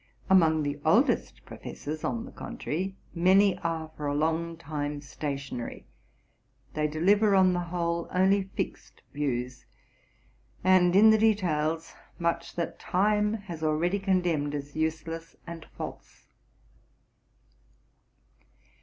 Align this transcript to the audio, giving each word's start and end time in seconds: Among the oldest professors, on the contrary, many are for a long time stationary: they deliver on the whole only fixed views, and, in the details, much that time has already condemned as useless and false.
Among 0.31 0.63
the 0.63 0.79
oldest 0.83 1.45
professors, 1.45 2.03
on 2.03 2.25
the 2.25 2.31
contrary, 2.31 2.95
many 3.13 3.59
are 3.59 3.91
for 3.95 4.07
a 4.07 4.15
long 4.15 4.57
time 4.57 4.99
stationary: 4.99 5.85
they 6.73 6.87
deliver 6.87 7.35
on 7.35 7.53
the 7.53 7.59
whole 7.69 8.07
only 8.11 8.41
fixed 8.55 9.03
views, 9.13 9.63
and, 10.63 10.95
in 10.95 11.11
the 11.11 11.19
details, 11.19 11.93
much 12.17 12.55
that 12.55 12.79
time 12.79 13.33
has 13.45 13.61
already 13.61 13.99
condemned 13.99 14.55
as 14.55 14.75
useless 14.75 15.35
and 15.45 15.67
false. 15.77 16.25